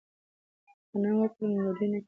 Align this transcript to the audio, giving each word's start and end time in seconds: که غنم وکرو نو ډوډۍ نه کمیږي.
که 0.89 0.95
غنم 0.99 1.15
وکرو 1.19 1.47
نو 1.53 1.59
ډوډۍ 1.65 1.87
نه 1.93 1.97
کمیږي. 1.97 1.99